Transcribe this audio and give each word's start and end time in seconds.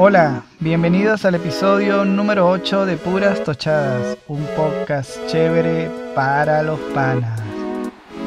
Hola, 0.00 0.44
bienvenidos 0.60 1.24
al 1.24 1.34
episodio 1.34 2.04
número 2.04 2.48
8 2.48 2.86
de 2.86 2.96
Puras 2.96 3.42
Tochadas, 3.42 4.16
un 4.28 4.46
podcast 4.56 5.26
chévere 5.26 5.90
para 6.14 6.62
los 6.62 6.78
panas. 6.94 7.40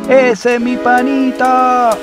¡Ese 0.10 0.56
es 0.56 0.62
mi 0.62 0.76
panita! 0.76 1.98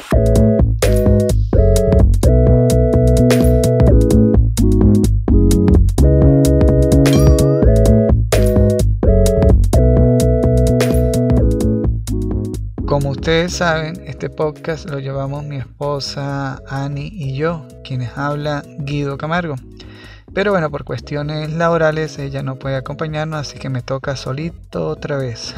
Como 12.86 13.10
ustedes 13.10 13.52
saben, 13.52 14.02
este 14.18 14.30
podcast 14.30 14.90
lo 14.90 14.98
llevamos 14.98 15.44
mi 15.44 15.58
esposa 15.58 16.60
Annie 16.66 17.08
y 17.14 17.36
yo, 17.36 17.68
quienes 17.84 18.18
habla 18.18 18.64
Guido 18.80 19.16
Camargo. 19.16 19.54
Pero 20.34 20.50
bueno, 20.50 20.72
por 20.72 20.82
cuestiones 20.82 21.52
laborales 21.52 22.18
ella 22.18 22.42
no 22.42 22.56
puede 22.56 22.74
acompañarnos, 22.74 23.38
así 23.38 23.60
que 23.60 23.68
me 23.68 23.80
toca 23.80 24.16
solito 24.16 24.88
otra 24.88 25.18
vez. 25.18 25.54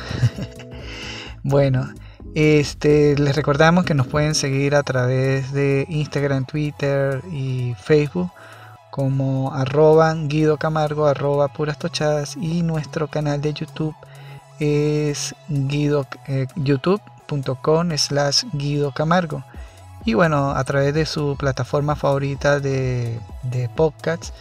bueno, 1.43 1.89
este, 2.35 3.17
les 3.19 3.35
recordamos 3.35 3.87
que 3.87 3.95
nos 3.95 4.07
pueden 4.07 4.35
seguir 4.35 4.75
a 4.75 4.83
través 4.83 5.55
de 5.55 5.87
Instagram, 5.89 6.45
Twitter 6.45 7.23
y 7.33 7.75
Facebook 7.81 8.31
como 8.91 9.55
arroba 9.55 10.13
Guido 10.13 10.59
Camargo, 10.59 11.07
arroba 11.07 11.49
puras 11.49 11.79
tochadas 11.79 12.37
y 12.37 12.63
nuestro 12.63 13.09
canal 13.09 13.41
de 13.41 13.55
YouTube 13.55 13.95
es 14.59 15.35
guido, 15.49 16.07
eh, 16.29 16.47
YouTube 16.57 17.01
com 17.63 17.97
slash 17.97 18.45
Guido 18.53 18.93
Camargo. 18.93 19.45
Y 20.05 20.15
bueno, 20.15 20.51
a 20.51 20.65
través 20.65 20.95
de 20.95 21.07
su 21.07 21.37
plataforma 21.39 21.95
favorita 21.95 22.59
de, 22.59 23.19
de 23.43 23.69
podcasts, 23.69 24.33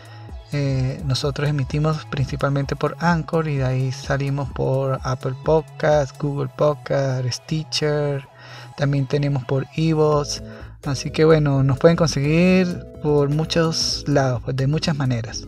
eh, 0.52 1.02
nosotros 1.06 1.48
emitimos 1.48 2.06
principalmente 2.06 2.76
por 2.76 2.96
Anchor 3.00 3.48
y 3.48 3.58
de 3.58 3.66
ahí 3.66 3.92
salimos 3.92 4.50
por 4.52 5.00
Apple 5.04 5.36
Podcasts, 5.44 6.18
Google 6.18 6.50
Podcasts, 6.56 7.36
Stitcher, 7.36 8.28
también 8.76 9.06
tenemos 9.06 9.44
por 9.44 9.68
Evox. 9.76 10.42
Así 10.86 11.12
que 11.12 11.26
bueno, 11.26 11.62
nos 11.64 11.78
pueden 11.78 11.98
conseguir 11.98 12.84
por 13.04 13.30
muchos 13.30 14.04
lados, 14.08 14.42
pues, 14.44 14.56
de 14.56 14.66
muchas 14.66 14.96
maneras. 14.96 15.46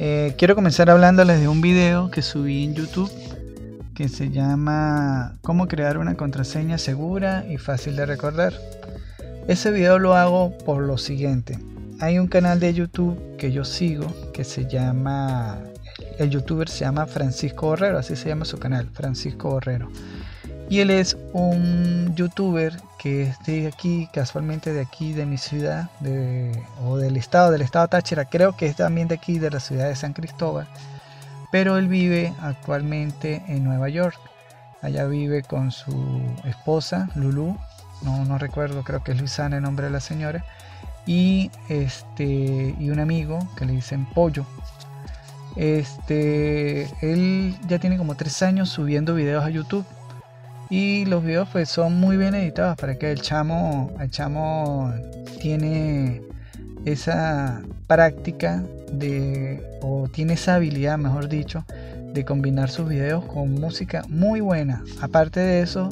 Eh, 0.00 0.34
quiero 0.36 0.54
comenzar 0.54 0.90
hablándoles 0.90 1.40
de 1.40 1.48
un 1.48 1.60
video 1.60 2.10
que 2.10 2.20
subí 2.20 2.64
en 2.64 2.74
YouTube 2.74 3.10
que 3.94 4.08
se 4.08 4.30
llama 4.30 5.36
Cómo 5.40 5.68
crear 5.68 5.98
una 5.98 6.16
contraseña 6.16 6.78
segura 6.78 7.44
y 7.48 7.58
fácil 7.58 7.94
de 7.96 8.06
recordar. 8.06 8.52
Ese 9.46 9.70
video 9.70 9.98
lo 9.98 10.14
hago 10.14 10.56
por 10.58 10.82
lo 10.82 10.98
siguiente. 10.98 11.58
Hay 12.00 12.18
un 12.18 12.26
canal 12.26 12.58
de 12.58 12.74
YouTube 12.74 13.36
que 13.38 13.52
yo 13.52 13.64
sigo 13.64 14.06
que 14.32 14.42
se 14.42 14.66
llama, 14.66 15.60
el 16.18 16.30
youtuber 16.30 16.68
se 16.68 16.80
llama 16.80 17.06
Francisco 17.06 17.66
Borrero, 17.66 17.98
así 17.98 18.16
se 18.16 18.28
llama 18.28 18.44
su 18.44 18.58
canal, 18.58 18.90
Francisco 18.92 19.50
Borrero. 19.50 19.88
Y 20.68 20.80
él 20.80 20.90
es 20.90 21.16
un 21.32 22.14
youtuber 22.16 22.76
que 22.98 23.24
es 23.24 23.36
de 23.46 23.68
aquí, 23.68 24.08
casualmente 24.12 24.72
de 24.72 24.80
aquí, 24.80 25.12
de 25.12 25.26
mi 25.26 25.38
ciudad, 25.38 25.90
o 26.84 26.96
del 26.96 27.16
estado, 27.16 27.52
del 27.52 27.62
estado 27.62 27.86
Táchira, 27.86 28.24
creo 28.24 28.56
que 28.56 28.66
es 28.66 28.76
también 28.76 29.06
de 29.06 29.14
aquí, 29.14 29.38
de 29.38 29.50
la 29.50 29.60
ciudad 29.60 29.88
de 29.88 29.94
San 29.94 30.14
Cristóbal 30.14 30.66
pero 31.54 31.78
él 31.78 31.86
vive 31.86 32.34
actualmente 32.40 33.44
en 33.46 33.62
Nueva 33.62 33.88
York. 33.88 34.18
Allá 34.82 35.06
vive 35.06 35.44
con 35.44 35.70
su 35.70 36.20
esposa, 36.44 37.10
Lulu, 37.14 37.56
no, 38.02 38.24
no 38.24 38.38
recuerdo, 38.38 38.82
creo 38.82 39.04
que 39.04 39.12
es 39.12 39.20
Luisana 39.20 39.58
el 39.58 39.62
nombre 39.62 39.86
de 39.86 39.92
la 39.92 40.00
señora, 40.00 40.44
y, 41.06 41.52
este, 41.68 42.74
y 42.76 42.90
un 42.90 42.98
amigo 42.98 43.38
que 43.56 43.66
le 43.66 43.72
dicen 43.72 44.04
Pollo. 44.04 44.44
Este, 45.54 46.90
él 47.02 47.56
ya 47.68 47.78
tiene 47.78 47.98
como 47.98 48.16
tres 48.16 48.42
años 48.42 48.68
subiendo 48.68 49.14
videos 49.14 49.44
a 49.44 49.50
YouTube 49.50 49.86
y 50.70 51.04
los 51.04 51.22
videos 51.22 51.48
pues 51.52 51.68
son 51.68 52.00
muy 52.00 52.16
bien 52.16 52.34
editados 52.34 52.76
para 52.76 52.98
que 52.98 53.12
el 53.12 53.20
chamo, 53.20 53.92
el 54.00 54.10
chamo 54.10 54.92
tiene 55.40 56.20
esa 56.84 57.62
práctica 57.86 58.62
de, 58.92 59.78
o 59.82 60.08
tiene 60.08 60.34
esa 60.34 60.56
habilidad, 60.56 60.98
mejor 60.98 61.28
dicho, 61.28 61.64
de 62.12 62.24
combinar 62.24 62.70
sus 62.70 62.88
videos 62.88 63.24
con 63.24 63.52
música 63.54 64.04
muy 64.08 64.40
buena. 64.40 64.84
Aparte 65.00 65.40
de 65.40 65.62
eso, 65.62 65.88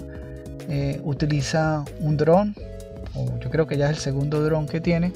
eh, 0.68 1.00
utiliza 1.02 1.84
un 1.98 2.16
dron, 2.16 2.54
o 3.14 3.38
yo 3.40 3.50
creo 3.50 3.66
que 3.66 3.76
ya 3.76 3.86
es 3.86 3.90
el 3.92 3.96
segundo 3.96 4.42
dron 4.42 4.66
que 4.66 4.80
tiene, 4.80 5.12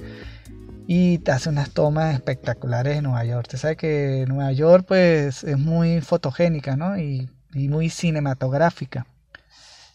y 0.88 1.20
hace 1.30 1.48
unas 1.48 1.70
tomas 1.70 2.14
espectaculares 2.14 2.96
en 2.96 3.04
Nueva 3.04 3.24
York. 3.24 3.46
Usted 3.46 3.58
sabe 3.58 3.76
que 3.76 4.24
Nueva 4.28 4.52
York 4.52 4.84
pues 4.86 5.42
es 5.44 5.58
muy 5.58 6.00
fotogénica, 6.00 6.76
¿no? 6.76 6.98
Y 6.98 7.28
muy 7.52 7.88
cinematográfica. 7.88 9.06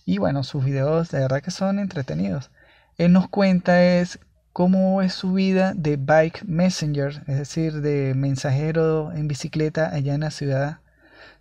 Y 0.06 0.18
bueno, 0.18 0.44
sus 0.44 0.66
videos 0.66 1.12
de 1.12 1.20
verdad 1.20 1.42
que 1.42 1.52
son 1.52 1.80
entretenidos. 1.80 2.52
Él 2.98 3.14
nos 3.14 3.30
cuenta 3.30 3.84
es 3.84 4.20
cómo 4.54 5.02
es 5.02 5.14
su 5.14 5.34
vida 5.34 5.74
de 5.76 5.98
bike 5.98 6.44
messenger, 6.46 7.24
es 7.28 7.38
decir, 7.38 7.82
de 7.82 8.14
mensajero 8.16 9.12
en 9.14 9.28
bicicleta 9.28 9.90
allá 9.94 10.14
en 10.14 10.22
la 10.22 10.32
ciudad 10.32 10.80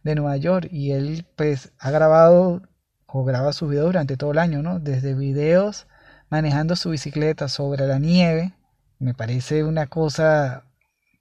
de 0.02 0.14
Nueva 0.14 0.36
York. 0.36 0.68
Y 0.70 0.92
él 0.92 1.26
pues 1.36 1.72
ha 1.78 1.90
grabado 1.90 2.62
o 3.06 3.24
graba 3.24 3.52
sus 3.52 3.70
videos 3.70 3.86
durante 3.86 4.16
todo 4.16 4.32
el 4.32 4.38
año, 4.38 4.62
¿no? 4.62 4.78
Desde 4.78 5.14
videos 5.14 5.86
manejando 6.30 6.76
su 6.76 6.90
bicicleta 6.90 7.48
sobre 7.48 7.86
la 7.86 7.98
nieve, 7.98 8.54
me 9.00 9.14
parece 9.14 9.64
una 9.64 9.86
cosa 9.88 10.64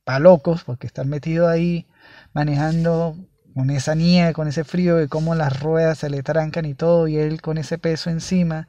para 0.03 0.19
locos, 0.19 0.63
porque 0.63 0.87
estar 0.87 1.05
metido 1.05 1.47
ahí 1.47 1.87
manejando 2.33 3.15
con 3.55 3.69
esa 3.69 3.95
nieve, 3.95 4.33
con 4.33 4.47
ese 4.47 4.63
frío, 4.63 5.01
y 5.01 5.07
cómo 5.07 5.33
las 5.33 5.61
ruedas 5.61 5.97
se 5.99 6.09
le 6.09 6.21
trancan 6.23 6.65
y 6.65 6.75
todo, 6.75 7.07
y 7.07 7.17
él 7.17 7.41
con 7.41 7.57
ese 7.57 7.77
peso 7.77 8.09
encima. 8.09 8.67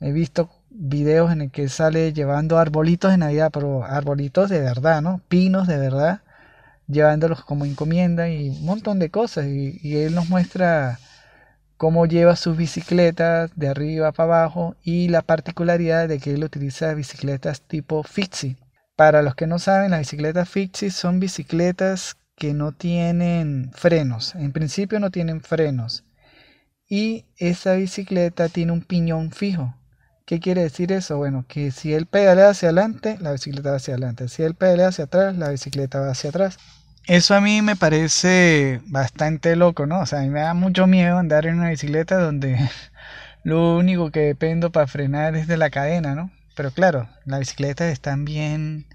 He 0.00 0.12
visto 0.12 0.50
videos 0.74 1.32
en 1.32 1.42
el 1.42 1.50
que 1.50 1.68
sale 1.68 2.12
llevando 2.12 2.58
arbolitos 2.58 3.10
de 3.10 3.18
Navidad, 3.18 3.50
pero 3.52 3.84
arbolitos 3.84 4.50
de 4.50 4.60
verdad, 4.60 5.02
¿no? 5.02 5.20
Pinos 5.28 5.66
de 5.68 5.78
verdad, 5.78 6.22
llevándolos 6.88 7.44
como 7.44 7.64
encomienda 7.64 8.28
y 8.28 8.50
un 8.50 8.64
montón 8.64 8.98
de 8.98 9.10
cosas. 9.10 9.46
Y, 9.46 9.96
él 9.96 10.14
nos 10.14 10.28
muestra 10.28 10.98
cómo 11.76 12.06
lleva 12.06 12.36
sus 12.36 12.56
bicicletas 12.56 13.50
de 13.56 13.68
arriba 13.68 14.12
para 14.12 14.40
abajo 14.40 14.76
y 14.82 15.08
la 15.08 15.22
particularidad 15.22 16.08
de 16.08 16.18
que 16.18 16.34
él 16.34 16.44
utiliza 16.44 16.94
bicicletas 16.94 17.62
tipo 17.62 18.02
fixie. 18.02 18.56
Para 18.96 19.22
los 19.22 19.34
que 19.34 19.46
no 19.46 19.58
saben, 19.58 19.90
las 19.90 20.00
bicicletas 20.00 20.48
fixie 20.48 20.90
son 20.90 21.20
bicicletas 21.20 22.16
que 22.36 22.54
no 22.54 22.72
tienen 22.72 23.70
frenos. 23.74 24.34
En 24.34 24.52
principio 24.52 25.00
no 25.00 25.10
tienen 25.10 25.40
frenos. 25.40 26.04
Y 26.88 27.24
esa 27.36 27.74
bicicleta 27.74 28.48
tiene 28.48 28.72
un 28.72 28.82
piñón 28.82 29.30
fijo. 29.30 29.74
¿Qué 30.24 30.38
quiere 30.38 30.62
decir 30.62 30.92
eso? 30.92 31.16
Bueno, 31.16 31.44
que 31.48 31.70
si 31.72 31.92
él 31.94 32.06
pedalea 32.06 32.50
hacia 32.50 32.68
adelante, 32.68 33.18
la 33.20 33.32
bicicleta 33.32 33.70
va 33.70 33.76
hacia 33.76 33.94
adelante. 33.94 34.28
Si 34.28 34.42
él 34.42 34.54
pedalea 34.54 34.88
hacia 34.88 35.04
atrás, 35.04 35.36
la 35.36 35.50
bicicleta 35.50 36.00
va 36.00 36.10
hacia 36.10 36.30
atrás. 36.30 36.58
Eso 37.06 37.34
a 37.34 37.40
mí 37.40 37.62
me 37.62 37.74
parece 37.74 38.80
bastante 38.86 39.56
loco, 39.56 39.86
¿no? 39.86 40.00
O 40.00 40.06
sea, 40.06 40.20
me 40.20 40.40
da 40.40 40.54
mucho 40.54 40.86
miedo 40.86 41.18
andar 41.18 41.46
en 41.46 41.56
una 41.58 41.70
bicicleta 41.70 42.18
donde 42.18 42.56
lo 43.42 43.76
único 43.76 44.10
que 44.12 44.20
dependo 44.20 44.70
para 44.70 44.86
frenar 44.86 45.34
es 45.34 45.48
de 45.48 45.56
la 45.56 45.70
cadena, 45.70 46.14
¿no? 46.14 46.30
Pero 46.54 46.70
claro, 46.70 47.08
las 47.24 47.40
bicicletas 47.40 47.92
están 47.92 48.24
bien, 48.24 48.86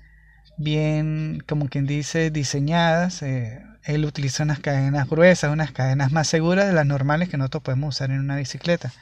bien, 0.58 1.44
como 1.48 1.68
quien 1.68 1.86
dice, 1.86 2.32
diseñadas. 2.32 3.22
Eh, 3.24 3.62
él 3.84 4.06
utiliza 4.06 4.44
unas 4.44 4.60
cadenas 4.60 5.10
gruesas, 5.10 5.52
unas 5.52 5.72
cadenas 5.72 6.12
más 6.14 6.28
seguras 6.28 6.68
de 6.68 6.74
las 6.74 6.86
normales 6.86 7.28
que 7.30 7.38
nosotros 7.38 7.64
podemos 7.64 7.96
usar 7.96 8.12
en 8.12 8.20
una 8.20 8.38
bicicleta. 8.38 8.94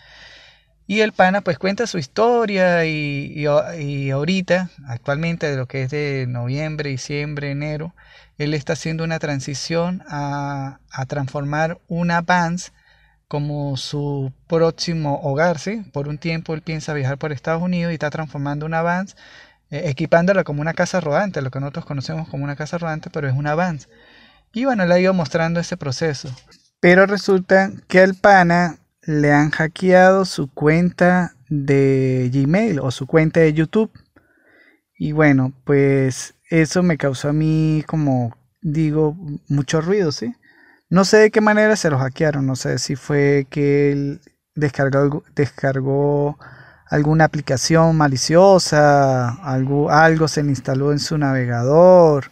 Y 0.87 1.01
el 1.01 1.13
pana 1.13 1.41
pues 1.41 1.57
cuenta 1.57 1.87
su 1.87 1.97
historia 1.97 2.85
y, 2.85 3.33
y, 3.35 4.09
ahorita, 4.11 4.69
actualmente 4.87 5.49
de 5.49 5.57
lo 5.57 5.67
que 5.67 5.83
es 5.83 5.89
de 5.89 6.25
noviembre, 6.27 6.91
diciembre, 6.91 7.49
enero, 7.51 7.95
él 8.37 8.53
está 8.53 8.73
haciendo 8.73 9.03
una 9.03 9.17
transición 9.17 10.03
a, 10.07 10.79
a 10.91 11.05
transformar 11.07 11.79
una 11.87 12.21
Vans 12.21 12.71
como 13.27 13.75
su 13.77 14.31
próximo 14.47 15.21
hogar, 15.23 15.57
¿sí? 15.57 15.83
Por 15.91 16.07
un 16.07 16.19
tiempo 16.19 16.53
él 16.53 16.61
piensa 16.61 16.93
viajar 16.93 17.17
por 17.17 17.31
Estados 17.31 17.63
Unidos 17.63 17.91
y 17.91 17.95
está 17.95 18.11
transformando 18.11 18.67
una 18.67 18.83
Vans, 18.83 19.15
eh, 19.71 19.83
equipándola 19.85 20.43
como 20.43 20.61
una 20.61 20.73
casa 20.73 21.01
rodante, 21.01 21.41
lo 21.41 21.49
que 21.49 21.59
nosotros 21.59 21.85
conocemos 21.85 22.29
como 22.29 22.43
una 22.43 22.55
casa 22.55 22.77
rodante, 22.77 23.09
pero 23.09 23.27
es 23.27 23.33
una 23.33 23.55
Vans. 23.55 23.89
Y 24.53 24.65
bueno, 24.65 24.85
le 24.85 24.93
ha 24.93 24.99
ido 24.99 25.13
mostrando 25.13 25.59
ese 25.59 25.77
proceso. 25.77 26.29
Pero 26.79 27.07
resulta 27.07 27.71
que 27.87 28.03
el 28.03 28.13
pana 28.15 28.77
le 29.05 29.31
han 29.31 29.51
hackeado 29.51 30.25
su 30.25 30.51
cuenta 30.51 31.35
de 31.49 32.29
Gmail 32.33 32.79
o 32.79 32.91
su 32.91 33.07
cuenta 33.07 33.39
de 33.39 33.53
YouTube. 33.53 33.91
Y 34.97 35.11
bueno, 35.11 35.53
pues 35.63 36.35
eso 36.49 36.83
me 36.83 36.97
causó 36.97 37.29
a 37.29 37.33
mí 37.33 37.83
como 37.87 38.35
digo 38.61 39.15
mucho 39.47 39.81
ruido, 39.81 40.11
¿sí? 40.11 40.33
No 40.89 41.05
sé 41.05 41.17
de 41.17 41.31
qué 41.31 41.41
manera 41.41 41.75
se 41.75 41.89
lo 41.89 41.99
hackearon, 41.99 42.45
no 42.45 42.55
sé 42.55 42.79
si 42.79 42.95
fue 42.95 43.47
que 43.49 43.91
él 43.91 44.21
descargó, 44.55 45.23
descargó 45.35 46.37
alguna 46.89 47.25
aplicación 47.25 47.95
maliciosa, 47.95 49.29
algo, 49.43 49.91
algo 49.91 50.27
se 50.27 50.43
le 50.43 50.49
instaló 50.49 50.91
en 50.91 50.99
su 50.99 51.17
navegador, 51.17 52.31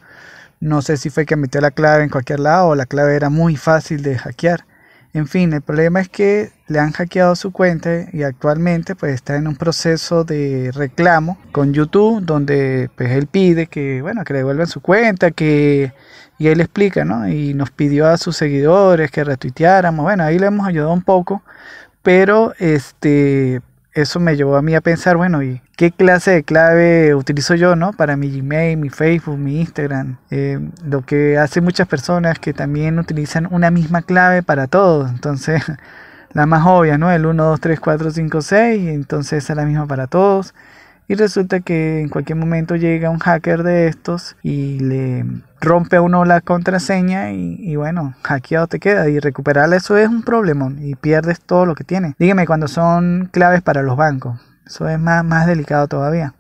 no 0.60 0.81
sé 0.81 0.98
si 0.98 1.10
fue 1.10 1.25
que 1.25 1.36
metió 1.36 1.62
la 1.62 1.72
clave 1.72 2.04
en 2.04 2.10
cualquier 2.10 2.40
lado 2.40 2.75
la 2.75 2.86
clave 2.86 3.16
era 3.16 3.30
muy 3.30 3.58
fácil 3.58 4.02
de 4.02 4.18
hackear. 4.18 4.66
En 5.13 5.27
fin, 5.27 5.54
el 5.54 5.62
problema 5.62 6.01
es 6.01 6.10
que 6.10 6.51
le 6.68 6.80
han 6.80 6.92
hackeado 6.92 7.36
su 7.36 7.51
cuenta 7.51 8.07
y 8.12 8.24
actualmente 8.24 8.95
pues 8.95 9.13
está 9.13 9.36
en 9.36 9.48
un 9.48 9.56
proceso 9.56 10.24
de 10.24 10.71
reclamo 10.74 11.38
con 11.51 11.71
YouTube 11.71 12.24
donde 12.25 12.89
pues 12.95 13.12
él 13.12 13.27
pide 13.27 13.68
que 13.68 14.01
bueno 14.01 14.24
que 14.24 14.33
le 14.33 14.39
devuelvan 14.39 14.65
su 14.65 14.81
cuenta, 14.81 15.30
que 15.30 15.94
y 16.39 16.48
él 16.48 16.62
explica, 16.62 17.06
¿no? 17.06 17.27
Y 17.30 17.54
nos 17.54 17.69
pidió 17.71 18.07
a 18.07 18.18
sus 18.18 18.36
seguidores 18.38 19.12
que 19.12 19.24
retuiteáramos. 19.24 20.04
Bueno, 20.04 20.24
ahí 20.24 20.39
le 20.39 20.48
hemos 20.48 20.68
ayudado 20.68 20.92
un 20.92 21.04
poco, 21.04 21.44
pero 22.01 22.54
este 22.60 23.62
eso 23.94 24.19
me 24.19 24.36
llevó 24.36 24.56
a 24.56 24.62
mí 24.62 24.74
a 24.75 24.81
pensar, 24.81 25.18
bueno, 25.18 25.44
¿y 25.44 25.62
qué 25.75 25.92
clase 25.92 26.31
de 26.31 26.44
clave 26.44 27.13
utilizo 27.16 27.56
yo, 27.56 27.75
no? 27.75 27.94
Para 27.94 28.18
mi 28.18 28.30
Gmail, 28.30 28.78
mi 28.78 28.90
Facebook, 28.90 29.38
mi 29.38 29.60
Instagram. 29.62 30.18
Eh, 30.31 30.60
lo 30.84 31.06
que 31.06 31.38
hace 31.38 31.62
muchas 31.62 31.88
personas 31.88 32.40
que 32.40 32.54
también 32.54 32.98
utilizan 32.98 33.48
una 33.51 33.69
misma 33.69 34.01
clave 34.01 34.42
para 34.42 34.68
todos. 34.68 35.12
Entonces, 35.12 35.62
la 36.34 36.45
más 36.45 36.66
obvia, 36.66 36.98
¿no? 36.98 37.12
El 37.12 37.25
1, 37.25 37.44
2, 37.44 37.60
3, 37.60 37.80
4, 37.80 38.12
5, 38.12 38.42
6. 38.42 38.88
Entonces, 38.90 39.50
es 39.50 39.56
la 39.56 39.66
misma 39.66 39.86
para 39.86 40.07
todos. 40.07 40.54
Y 41.08 41.16
resulta 41.16 41.60
que 41.60 42.00
en 42.00 42.10
cualquier 42.10 42.38
momento 42.38 42.76
llega 42.76 43.10
un 43.10 43.20
hacker 43.20 43.64
de 43.64 43.88
estos 43.88 44.36
y 44.42 44.80
le 44.80 45.26
rompe 45.60 45.98
a 45.98 46.02
uno 46.02 46.24
la 46.26 46.42
contraseña 46.42 47.32
y, 47.32 47.76
bueno, 47.76 48.16
hackeado 48.24 48.68
te 48.68 48.80
queda. 48.80 49.10
Y 49.10 49.20
recuperarla 49.20 49.76
eso 49.76 49.98
es 49.98 50.08
un 50.08 50.24
problema 50.24 50.72
y 50.80 50.96
pierdes 50.96 51.42
todo 51.42 51.66
lo 51.66 51.76
que 51.76 51.84
tiene. 51.84 52.16
Dígame 52.20 52.46
cuando 52.46 52.68
son 52.68 53.30
claves 53.32 53.62
para 53.62 53.82
los 53.82 53.98
bancos. 53.98 54.40
Eso 54.66 54.88
es 54.88 54.98
más, 54.98 55.26
más 55.26 55.46
delicado 55.46 55.88
todavía. 55.88 56.36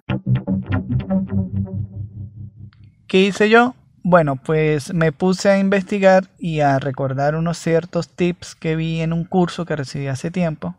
¿Qué 3.07 3.19
hice 3.19 3.49
yo? 3.49 3.75
Bueno, 4.01 4.37
pues 4.37 4.93
me 4.93 5.11
puse 5.11 5.49
a 5.49 5.59
investigar 5.59 6.25
y 6.37 6.61
a 6.61 6.79
recordar 6.79 7.35
unos 7.35 7.57
ciertos 7.57 8.09
tips 8.09 8.55
que 8.55 8.75
vi 8.75 9.01
en 9.01 9.13
un 9.13 9.23
curso 9.23 9.65
que 9.65 9.75
recibí 9.75 10.07
hace 10.07 10.31
tiempo. 10.31 10.75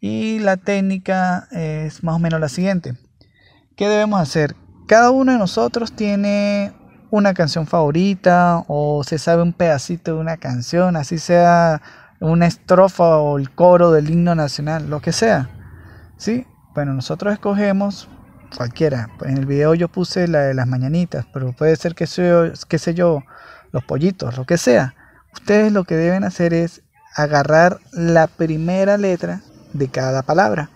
Y 0.00 0.38
la 0.40 0.56
técnica 0.56 1.48
es 1.52 2.02
más 2.02 2.16
o 2.16 2.18
menos 2.18 2.40
la 2.40 2.48
siguiente. 2.48 2.94
¿Qué 3.80 3.88
debemos 3.88 4.20
hacer? 4.20 4.56
Cada 4.86 5.10
uno 5.10 5.32
de 5.32 5.38
nosotros 5.38 5.92
tiene 5.92 6.74
una 7.10 7.32
canción 7.32 7.66
favorita 7.66 8.62
o 8.68 9.02
se 9.04 9.16
sabe 9.18 9.40
un 9.40 9.54
pedacito 9.54 10.12
de 10.12 10.20
una 10.20 10.36
canción, 10.36 10.96
así 10.96 11.18
sea 11.18 11.80
una 12.20 12.46
estrofa 12.46 13.16
o 13.16 13.38
el 13.38 13.50
coro 13.50 13.90
del 13.90 14.10
himno 14.10 14.34
nacional, 14.34 14.90
lo 14.90 15.00
que 15.00 15.12
sea. 15.12 15.48
¿Sí? 16.18 16.46
Bueno, 16.74 16.92
nosotros 16.92 17.32
escogemos 17.32 18.06
cualquiera. 18.54 19.08
En 19.22 19.38
el 19.38 19.46
video 19.46 19.72
yo 19.72 19.88
puse 19.88 20.28
la 20.28 20.40
de 20.40 20.52
las 20.52 20.66
mañanitas, 20.66 21.24
pero 21.32 21.54
puede 21.54 21.74
ser 21.76 21.94
que 21.94 22.06
sea, 22.06 22.52
qué 22.68 22.78
sé 22.78 22.92
yo, 22.92 23.22
los 23.72 23.82
pollitos, 23.84 24.36
lo 24.36 24.44
que 24.44 24.58
sea. 24.58 24.94
Ustedes 25.32 25.72
lo 25.72 25.84
que 25.84 25.96
deben 25.96 26.24
hacer 26.24 26.52
es 26.52 26.82
agarrar 27.16 27.80
la 27.92 28.26
primera 28.26 28.98
letra 28.98 29.40
de 29.72 29.88
cada 29.88 30.20
palabra 30.20 30.68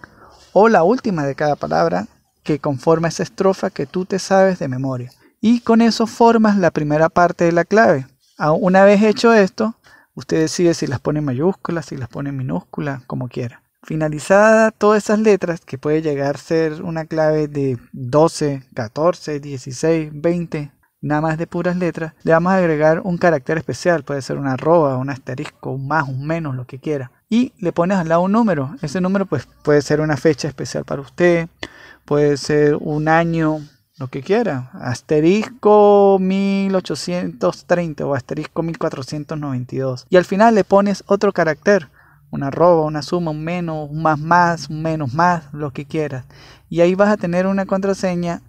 o 0.54 0.70
la 0.70 0.84
última 0.84 1.26
de 1.26 1.34
cada 1.34 1.54
palabra 1.54 2.06
que 2.44 2.61
conforma 2.61 3.08
esa 3.08 3.25
estrofa 3.25 3.70
que 3.70 3.87
tú 3.87 4.05
te 4.05 4.20
sabes 4.20 4.61
de 4.61 4.69
memoria. 4.69 5.11
Y 5.41 5.61
con 5.61 5.81
eso 5.81 6.06
formas 6.06 6.56
la 6.56 6.70
primera 6.70 7.08
parte 7.08 7.44
de 7.44 7.52
la 7.52 7.64
clave. 7.64 8.06
Una 8.38 8.85
vez 8.85 9.02
hecho 9.02 9.32
esto, 9.32 9.76
usted 10.14 10.41
decide 10.41 10.75
si 10.75 10.87
las 10.87 11.00
pone 11.00 11.19
en 11.19 11.25
mayúsculas, 11.25 11.87
si 11.87 11.96
las 11.96 12.08
pone 12.08 12.31
en 12.31 12.37
minúsculas, 12.37 13.02
como 13.06 13.29
quiera. 13.29 13.62
Finalizada 13.82 14.70
todas 14.70 15.05
esas 15.05 15.19
letras, 15.19 15.61
que 15.61 15.76
puede 15.76 16.00
llegar 16.00 16.37
a 16.37 16.38
ser 16.38 16.82
una 16.82 17.05
clave 17.05 17.49
de 17.49 17.79
12, 17.93 18.62
14, 18.75 19.40
16, 19.40 20.11
20, 20.14 20.73
nada 21.02 21.20
más 21.20 21.37
de 21.37 21.47
puras 21.47 21.76
letras, 21.76 22.14
le 22.23 22.32
vamos 22.32 22.52
a 22.52 22.56
agregar 22.56 23.02
un 23.05 23.19
carácter 23.19 23.58
especial, 23.58 24.02
puede 24.05 24.23
ser 24.23 24.38
una 24.38 24.55
arroba, 24.55 24.97
un 24.97 25.11
asterisco, 25.11 25.73
un 25.73 25.87
más, 25.87 26.08
un 26.08 26.26
menos, 26.26 26.55
lo 26.56 26.67
que 26.67 26.79
quiera. 26.79 27.12
Y 27.29 27.52
le 27.58 27.73
pones 27.73 27.99
al 27.99 28.08
lado 28.08 28.23
un 28.23 28.32
número. 28.32 28.75
Ese 28.81 29.02
número 29.02 29.26
pues, 29.26 29.47
puede 29.62 29.82
ser 29.82 30.00
una 30.00 30.17
fecha 30.17 30.49
especial 30.49 30.85
para 30.85 31.02
usted, 31.02 31.49
puede 32.04 32.36
ser 32.36 32.76
un 32.76 33.08
año, 33.08 33.60
lo 33.98 34.08
que 34.08 34.22
quiera. 34.22 34.70
Asterisco 34.74 36.18
1830 36.20 38.06
o 38.06 38.14
asterisco 38.14 38.62
1492. 38.62 40.06
Y 40.10 40.16
al 40.16 40.24
final 40.24 40.54
le 40.54 40.64
pones 40.64 41.04
otro 41.06 41.32
carácter. 41.32 41.88
Una 42.30 42.48
arroba, 42.48 42.84
una 42.84 43.02
suma, 43.02 43.30
un 43.30 43.44
menos, 43.44 43.88
un 43.90 44.02
más 44.02 44.18
más, 44.18 44.68
un 44.68 44.82
menos 44.82 45.14
más, 45.14 45.44
lo 45.52 45.72
que 45.72 45.84
quieras. 45.84 46.24
Y 46.68 46.80
ahí 46.80 46.96
vas 46.96 47.10
a 47.10 47.16
tener 47.16 47.46
una 47.46 47.64
contraseña 47.64 48.42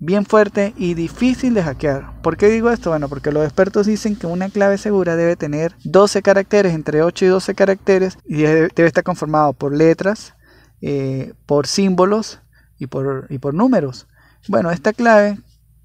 bien 0.00 0.26
fuerte 0.26 0.74
y 0.76 0.94
difícil 0.94 1.54
de 1.54 1.62
hackear. 1.62 2.20
¿Por 2.20 2.36
qué 2.36 2.48
digo 2.48 2.70
esto? 2.70 2.90
Bueno, 2.90 3.08
porque 3.08 3.30
los 3.30 3.44
expertos 3.44 3.86
dicen 3.86 4.16
que 4.16 4.26
una 4.26 4.48
clave 4.48 4.76
segura 4.76 5.14
debe 5.14 5.36
tener 5.36 5.76
12 5.84 6.22
caracteres, 6.22 6.74
entre 6.74 7.02
8 7.02 7.24
y 7.24 7.28
12 7.28 7.54
caracteres, 7.54 8.18
y 8.24 8.42
debe, 8.42 8.70
estar 8.76 9.04
conformado 9.04 9.52
por 9.52 9.72
letras, 9.72 10.34
eh, 10.80 11.32
por 11.46 11.68
símbolos 11.68 12.40
y 12.78 12.86
por, 12.86 13.26
y 13.30 13.38
por 13.38 13.54
números. 13.54 14.06
Bueno, 14.48 14.70
esta 14.70 14.92
clave, 14.92 15.38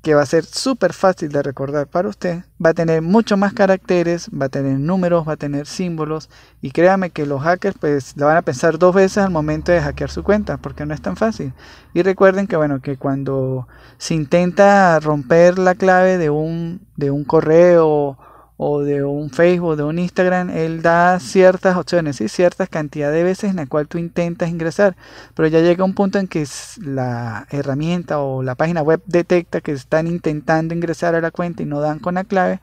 que 0.03 0.15
va 0.15 0.21
a 0.21 0.25
ser 0.25 0.43
súper 0.43 0.91
fácil 0.91 1.31
de 1.31 1.41
recordar 1.41 1.87
para 1.87 2.09
usted, 2.09 2.43
va 2.63 2.71
a 2.71 2.73
tener 2.73 3.01
mucho 3.01 3.37
más 3.37 3.53
caracteres, 3.53 4.29
va 4.29 4.47
a 4.47 4.49
tener 4.49 4.77
números, 4.77 5.25
va 5.25 5.33
a 5.33 5.37
tener 5.37 5.65
símbolos 5.65 6.29
y 6.61 6.71
créame 6.71 7.09
que 7.09 7.25
los 7.25 7.41
hackers 7.41 7.77
pues 7.79 8.17
la 8.17 8.25
van 8.25 8.37
a 8.37 8.41
pensar 8.41 8.77
dos 8.77 8.93
veces 8.93 9.19
al 9.19 9.31
momento 9.31 9.71
de 9.71 9.81
hackear 9.81 10.11
su 10.11 10.21
cuenta 10.23 10.57
porque 10.57 10.85
no 10.85 10.93
es 10.93 11.01
tan 11.01 11.15
fácil. 11.15 11.53
Y 11.93 12.01
recuerden 12.01 12.47
que 12.47 12.57
bueno, 12.57 12.81
que 12.81 12.97
cuando 12.97 13.67
se 13.97 14.13
intenta 14.13 14.99
romper 14.99 15.57
la 15.57 15.73
clave 15.73 16.17
de 16.17 16.29
un, 16.29 16.85
de 16.97 17.09
un 17.09 17.23
correo 17.23 18.17
o 18.65 18.81
de 18.81 19.03
un 19.03 19.29
Facebook, 19.29 19.75
de 19.75 19.83
un 19.83 19.99
Instagram, 19.99 20.49
él 20.49 20.81
da 20.81 21.19
ciertas 21.19 21.75
opciones, 21.75 22.15
¿sí? 22.15 22.29
ciertas 22.29 22.69
cantidades 22.69 23.15
de 23.15 23.23
veces 23.23 23.49
en 23.49 23.57
la 23.57 23.65
cual 23.65 23.87
tú 23.87 23.97
intentas 23.97 24.49
ingresar, 24.49 24.95
pero 25.33 25.49
ya 25.49 25.59
llega 25.59 25.83
un 25.83 25.93
punto 25.93 26.17
en 26.17 26.27
que 26.27 26.47
la 26.81 27.45
herramienta 27.49 28.19
o 28.19 28.41
la 28.41 28.55
página 28.55 28.81
web 28.81 29.01
detecta 29.05 29.59
que 29.59 29.73
están 29.73 30.07
intentando 30.07 30.73
ingresar 30.73 31.13
a 31.13 31.21
la 31.21 31.31
cuenta 31.31 31.61
y 31.63 31.65
no 31.65 31.81
dan 31.81 31.99
con 31.99 32.15
la 32.15 32.23
clave 32.23 32.61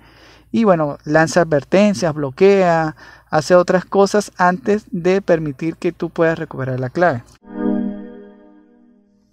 y 0.52 0.64
bueno, 0.64 0.98
lanza 1.04 1.42
advertencias, 1.42 2.14
bloquea, 2.14 2.96
hace 3.28 3.54
otras 3.54 3.84
cosas 3.84 4.32
antes 4.36 4.84
de 4.90 5.22
permitir 5.22 5.76
que 5.76 5.92
tú 5.92 6.10
puedas 6.10 6.38
recuperar 6.38 6.80
la 6.80 6.90
clave. 6.90 7.22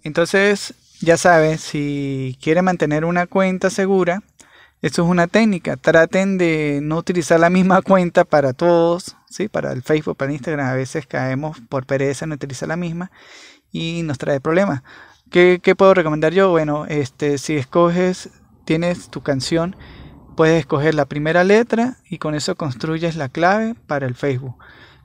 Entonces, 0.02 0.74
ya 1.00 1.16
sabes, 1.16 1.60
si 1.60 2.36
quiere 2.40 2.62
mantener 2.62 3.04
una 3.04 3.26
cuenta 3.26 3.70
segura, 3.70 4.22
esto 4.80 5.02
es 5.02 5.08
una 5.08 5.26
técnica. 5.26 5.76
Traten 5.76 6.38
de 6.38 6.80
no 6.82 6.98
utilizar 6.98 7.40
la 7.40 7.50
misma 7.50 7.82
cuenta 7.82 8.24
para 8.24 8.52
todos, 8.52 9.16
¿sí? 9.28 9.48
Para 9.48 9.72
el 9.72 9.82
Facebook, 9.82 10.16
para 10.16 10.32
Instagram. 10.32 10.66
A 10.66 10.74
veces 10.74 11.06
caemos 11.06 11.58
por 11.68 11.86
pereza 11.86 12.24
en 12.24 12.32
utilizar 12.32 12.68
la 12.68 12.76
misma 12.76 13.10
y 13.72 14.02
nos 14.04 14.18
trae 14.18 14.40
problemas. 14.40 14.82
¿Qué, 15.30 15.60
puedo 15.76 15.94
recomendar 15.94 16.32
yo? 16.32 16.50
Bueno, 16.50 16.86
este, 16.86 17.38
si 17.38 17.56
escoges, 17.56 18.30
tienes 18.64 19.10
tu 19.10 19.20
canción, 19.22 19.76
puedes 20.36 20.60
escoger 20.60 20.94
la 20.94 21.04
primera 21.04 21.44
letra 21.44 21.98
y 22.08 22.18
con 22.18 22.34
eso 22.34 22.54
construyes 22.54 23.16
la 23.16 23.28
clave 23.28 23.74
para 23.86 24.06
el 24.06 24.14
Facebook. 24.14 24.56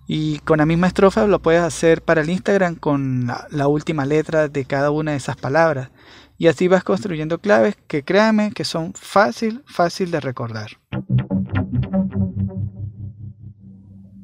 Y 0.05 0.39
con 0.39 0.59
la 0.59 0.65
misma 0.65 0.87
estrofa 0.87 1.27
lo 1.27 1.41
puedes 1.41 1.61
hacer 1.61 2.01
para 2.01 2.21
el 2.21 2.29
Instagram 2.29 2.75
con 2.75 3.27
la 3.49 3.67
última 3.67 4.05
letra 4.05 4.49
de 4.49 4.65
cada 4.65 4.91
una 4.91 5.11
de 5.11 5.17
esas 5.17 5.35
palabras. 5.35 5.89
Y 6.37 6.47
así 6.47 6.67
vas 6.67 6.83
construyendo 6.83 7.39
claves 7.39 7.75
que 7.87 8.03
créanme 8.03 8.51
que 8.51 8.65
son 8.65 8.93
fácil, 8.93 9.63
fácil 9.65 10.11
de 10.11 10.19
recordar. 10.19 10.71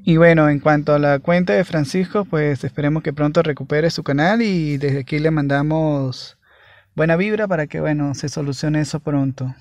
Y 0.04 0.18
bueno, 0.18 0.50
en 0.50 0.60
cuanto 0.60 0.96
a 0.96 1.00
la 1.00 1.20
cuenta 1.20 1.54
de 1.54 1.64
Francisco, 1.64 2.26
pues 2.26 2.64
esperemos 2.64 3.04
que 3.04 3.14
pronto 3.14 3.44
recupere 3.44 3.92
su 3.92 4.04
canal 4.04 4.42
y 4.42 4.78
desde 4.78 5.02
aquí 5.02 5.20
le 5.20 5.30
mandamos 5.30 6.40
buena 6.96 7.16
vibra 7.16 7.48
para 7.48 7.68
que 7.68 7.80
bueno, 7.80 8.16
se 8.16 8.28
solucione 8.28 8.82
eso 8.82 9.00
pronto. 9.00 9.54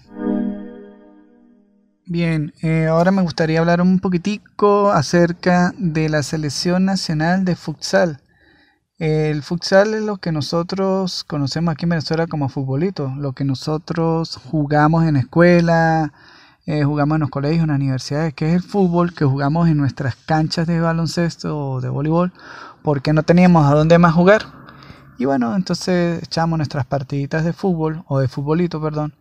Bien, 2.07 2.55
eh, 2.63 2.87
ahora 2.87 3.11
me 3.11 3.21
gustaría 3.21 3.61
hablar 3.61 3.83
un 3.83 4.01
poquitico 4.01 4.91
acerca 4.91 5.75
de 5.77 6.09
la 6.09 6.23
selección 6.23 6.87
nacional 6.87 7.45
de 7.45 7.55
futsal. 7.55 8.23
El 8.99 9.45
futsal 9.45 9.95
es 9.95 10.03
lo 10.03 10.17
que 10.17 10.33
nosotros 10.33 11.23
conocemos 11.23 11.71
aquí 11.71 11.85
en 11.85 11.91
Venezuela 11.91 12.27
como 12.27 12.49
futbolito, 12.49 13.15
lo 13.17 13.33
que 13.33 13.45
nosotros 13.45 14.41
jugamos 14.51 15.05
en 15.05 15.15
escuela, 15.17 16.13
eh, 16.67 16.83
jugamos 16.83 17.15
en 17.15 17.21
los 17.21 17.31
colegios, 17.31 17.63
en 17.63 17.69
las 17.69 17.77
universidades, 17.77 18.35
que 18.35 18.49
es 18.49 18.55
el 18.57 18.63
fútbol 18.63 19.15
que 19.15 19.25
jugamos 19.25 19.69
en 19.69 19.77
nuestras 19.77 20.17
canchas 20.17 20.67
de 20.67 20.81
baloncesto 20.81 21.57
o 21.57 21.81
de 21.81 21.89
voleibol, 21.89 22.33
porque 22.83 23.13
no 23.13 23.23
teníamos 23.23 23.71
a 23.71 23.75
dónde 23.75 23.99
más 23.99 24.15
jugar. 24.15 24.43
Y 25.17 25.27
bueno, 25.27 25.55
entonces 25.55 26.21
echamos 26.25 26.57
nuestras 26.57 26.85
partiditas 26.85 27.45
de 27.45 27.53
fútbol, 27.53 28.03
o 28.09 28.19
de 28.19 28.27
futbolito, 28.27 28.83
perdón, 28.83 29.15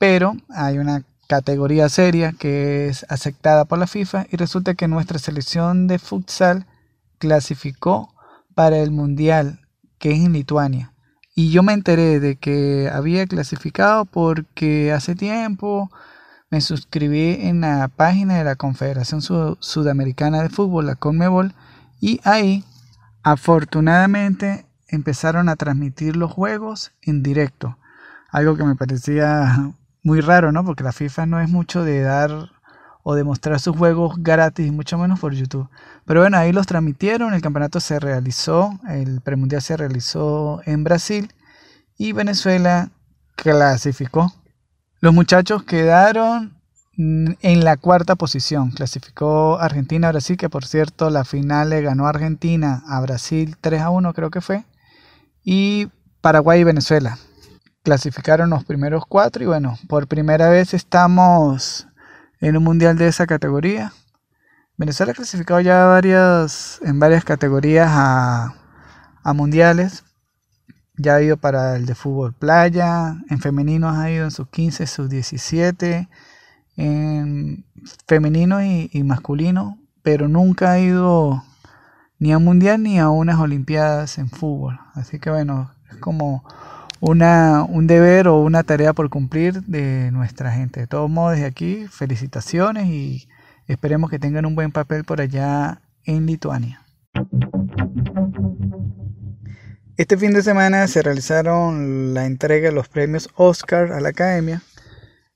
pero 0.00 0.34
hay 0.48 0.78
una 0.78 1.04
categoría 1.28 1.88
seria 1.88 2.32
que 2.32 2.88
es 2.88 3.06
aceptada 3.08 3.64
por 3.64 3.78
la 3.78 3.86
FIFA 3.86 4.26
y 4.28 4.36
resulta 4.36 4.74
que 4.74 4.88
nuestra 4.88 5.20
selección 5.20 5.86
de 5.86 6.00
futsal 6.00 6.66
clasificó 7.18 8.12
para 8.58 8.78
el 8.78 8.90
Mundial 8.90 9.60
que 10.00 10.10
es 10.10 10.18
en 10.18 10.32
Lituania. 10.32 10.92
Y 11.36 11.52
yo 11.52 11.62
me 11.62 11.74
enteré 11.74 12.18
de 12.18 12.34
que 12.34 12.90
había 12.92 13.24
clasificado 13.28 14.04
porque 14.04 14.90
hace 14.90 15.14
tiempo 15.14 15.92
me 16.50 16.60
suscribí 16.60 17.38
en 17.40 17.60
la 17.60 17.86
página 17.86 18.36
de 18.36 18.42
la 18.42 18.56
Confederación 18.56 19.22
Sudamericana 19.22 20.42
de 20.42 20.48
Fútbol, 20.48 20.86
la 20.86 20.96
CONMEBOL, 20.96 21.54
y 22.00 22.20
ahí 22.24 22.64
afortunadamente 23.22 24.66
empezaron 24.88 25.48
a 25.48 25.54
transmitir 25.54 26.16
los 26.16 26.32
juegos 26.32 26.90
en 27.02 27.22
directo. 27.22 27.78
Algo 28.32 28.56
que 28.56 28.64
me 28.64 28.74
parecía 28.74 29.72
muy 30.02 30.20
raro, 30.20 30.50
¿no? 30.50 30.64
Porque 30.64 30.82
la 30.82 30.90
FIFA 30.90 31.26
no 31.26 31.40
es 31.40 31.48
mucho 31.48 31.84
de 31.84 32.00
dar 32.00 32.50
o 33.10 33.14
de 33.14 33.24
mostrar 33.24 33.58
sus 33.58 33.74
juegos 33.74 34.16
gratis, 34.18 34.70
mucho 34.70 34.98
menos 34.98 35.18
por 35.18 35.32
YouTube. 35.32 35.66
Pero 36.04 36.20
bueno, 36.20 36.36
ahí 36.36 36.52
los 36.52 36.66
transmitieron, 36.66 37.32
el 37.32 37.40
campeonato 37.40 37.80
se 37.80 37.98
realizó, 37.98 38.78
el 38.86 39.22
premundial 39.22 39.62
se 39.62 39.78
realizó 39.78 40.60
en 40.66 40.84
Brasil 40.84 41.32
y 41.96 42.12
Venezuela 42.12 42.90
clasificó. 43.34 44.30
Los 45.00 45.14
muchachos 45.14 45.62
quedaron 45.62 46.58
en 46.98 47.64
la 47.64 47.78
cuarta 47.78 48.14
posición. 48.14 48.72
Clasificó 48.72 49.58
Argentina 49.58 50.08
a 50.08 50.12
Brasil, 50.12 50.36
que 50.36 50.50
por 50.50 50.66
cierto 50.66 51.08
la 51.08 51.24
final 51.24 51.70
le 51.70 51.80
ganó 51.80 52.06
Argentina 52.06 52.82
a 52.86 53.00
Brasil 53.00 53.56
3 53.58 53.80
a 53.80 53.88
1 53.88 54.12
creo 54.12 54.28
que 54.28 54.42
fue. 54.42 54.66
Y 55.42 55.88
Paraguay 56.20 56.60
y 56.60 56.64
Venezuela. 56.64 57.16
Clasificaron 57.84 58.50
los 58.50 58.64
primeros 58.64 59.06
cuatro 59.08 59.42
y 59.42 59.46
bueno, 59.46 59.78
por 59.88 60.08
primera 60.08 60.50
vez 60.50 60.74
estamos 60.74 61.87
en 62.40 62.56
un 62.56 62.64
mundial 62.64 62.96
de 62.96 63.08
esa 63.08 63.26
categoría. 63.26 63.92
Venezuela 64.76 65.12
ha 65.12 65.14
clasificado 65.14 65.60
ya 65.60 65.86
varias, 65.86 66.80
en 66.84 67.00
varias 67.00 67.24
categorías 67.24 67.88
a, 67.90 68.54
a 69.22 69.32
mundiales. 69.32 70.04
Ya 70.96 71.16
ha 71.16 71.22
ido 71.22 71.36
para 71.36 71.76
el 71.76 71.86
de 71.86 71.94
fútbol 71.94 72.32
playa, 72.32 73.16
en 73.30 73.40
femeninos 73.40 73.96
ha 73.96 74.10
ido 74.10 74.24
en 74.24 74.30
sus 74.30 74.48
15, 74.48 74.86
sus 74.86 75.08
17, 75.08 76.08
en 76.76 77.64
femenino 78.06 78.62
y, 78.62 79.02
masculino, 79.04 79.78
pero 80.02 80.28
nunca 80.28 80.72
ha 80.72 80.80
ido 80.80 81.44
ni 82.18 82.32
a 82.32 82.38
un 82.38 82.44
mundial 82.44 82.82
ni 82.82 82.98
a 82.98 83.10
unas 83.10 83.38
olimpiadas 83.38 84.18
en 84.18 84.28
fútbol. 84.28 84.78
Así 84.94 85.18
que 85.18 85.30
bueno, 85.30 85.72
es 85.90 85.96
como 85.96 86.44
una, 87.00 87.64
un 87.64 87.86
deber 87.86 88.28
o 88.28 88.40
una 88.40 88.62
tarea 88.62 88.92
por 88.92 89.10
cumplir 89.10 89.62
de 89.62 90.10
nuestra 90.10 90.52
gente. 90.52 90.80
De 90.80 90.86
todos 90.86 91.10
modos, 91.10 91.32
desde 91.32 91.46
aquí, 91.46 91.86
felicitaciones 91.88 92.86
y 92.86 93.28
esperemos 93.66 94.10
que 94.10 94.18
tengan 94.18 94.46
un 94.46 94.54
buen 94.54 94.72
papel 94.72 95.04
por 95.04 95.20
allá 95.20 95.80
en 96.04 96.26
Lituania. 96.26 96.82
Este 99.96 100.16
fin 100.16 100.32
de 100.32 100.42
semana 100.42 100.86
se 100.86 101.02
realizaron 101.02 102.14
la 102.14 102.26
entrega 102.26 102.68
de 102.68 102.74
los 102.74 102.88
premios 102.88 103.28
Oscar 103.34 103.92
a 103.92 104.00
la 104.00 104.10
Academia. 104.10 104.62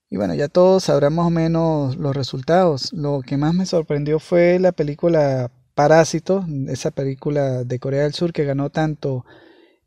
Y 0.08 0.18
bueno, 0.18 0.34
ya 0.34 0.48
todos 0.48 0.84
sabrán 0.84 1.14
más 1.14 1.26
o 1.26 1.30
menos 1.30 1.96
los 1.96 2.14
resultados. 2.14 2.92
Lo 2.92 3.22
que 3.22 3.36
más 3.36 3.54
me 3.54 3.66
sorprendió 3.66 4.18
fue 4.20 4.58
la 4.58 4.72
película 4.72 5.50
Parásito, 5.74 6.44
esa 6.68 6.90
película 6.90 7.64
de 7.64 7.78
Corea 7.78 8.02
del 8.02 8.12
Sur 8.12 8.32
que 8.32 8.44
ganó 8.44 8.70
tanto 8.70 9.24